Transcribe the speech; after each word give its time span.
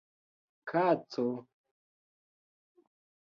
Kaco. 0.69 1.27